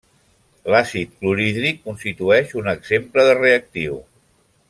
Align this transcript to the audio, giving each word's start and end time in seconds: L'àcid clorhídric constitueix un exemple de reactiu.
L'àcid 0.75 1.11
clorhídric 1.19 1.83
constitueix 1.91 2.57
un 2.63 2.71
exemple 2.75 3.27
de 3.31 3.37
reactiu. 3.43 4.01